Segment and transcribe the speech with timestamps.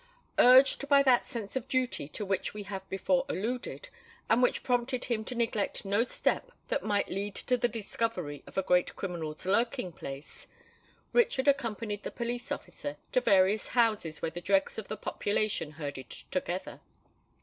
[0.39, 3.87] Urged by that sense of duty to which we have before alluded,
[4.31, 8.57] and which prompted him to neglect no step that might lead to the discovery of
[8.57, 10.47] a great criminal's lurking place,
[11.13, 16.09] Richard accompanied the police officer to various houses where the dregs of the population herded
[16.09, 16.79] together.